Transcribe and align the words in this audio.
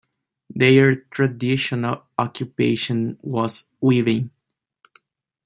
Their 0.49 0.95
traditional 0.95 2.07
occupation 2.17 3.19
was 3.21 3.67
weaving. 3.81 4.31